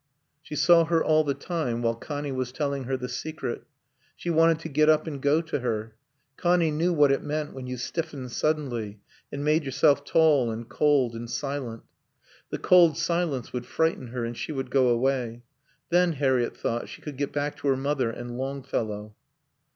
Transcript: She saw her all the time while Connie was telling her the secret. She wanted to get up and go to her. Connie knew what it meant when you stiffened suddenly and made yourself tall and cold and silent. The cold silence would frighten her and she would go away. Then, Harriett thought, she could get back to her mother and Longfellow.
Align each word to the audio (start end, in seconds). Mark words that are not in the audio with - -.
She 0.41 0.55
saw 0.55 0.85
her 0.85 1.03
all 1.03 1.23
the 1.23 1.35
time 1.35 1.83
while 1.83 1.93
Connie 1.93 2.31
was 2.31 2.51
telling 2.51 2.85
her 2.85 2.97
the 2.97 3.07
secret. 3.07 3.65
She 4.15 4.31
wanted 4.31 4.57
to 4.61 4.67
get 4.67 4.89
up 4.89 5.05
and 5.05 5.21
go 5.21 5.41
to 5.41 5.59
her. 5.59 5.93
Connie 6.37 6.71
knew 6.71 6.91
what 6.91 7.11
it 7.11 7.21
meant 7.21 7.53
when 7.53 7.67
you 7.67 7.77
stiffened 7.77 8.31
suddenly 8.31 8.99
and 9.31 9.45
made 9.45 9.63
yourself 9.63 10.03
tall 10.03 10.49
and 10.49 10.67
cold 10.67 11.13
and 11.15 11.29
silent. 11.29 11.83
The 12.49 12.57
cold 12.57 12.97
silence 12.97 13.53
would 13.53 13.67
frighten 13.67 14.07
her 14.07 14.25
and 14.25 14.35
she 14.35 14.51
would 14.51 14.71
go 14.71 14.87
away. 14.87 15.43
Then, 15.91 16.13
Harriett 16.13 16.57
thought, 16.57 16.89
she 16.89 17.03
could 17.03 17.15
get 17.15 17.31
back 17.31 17.55
to 17.57 17.67
her 17.67 17.77
mother 17.77 18.09
and 18.09 18.39
Longfellow. 18.39 19.13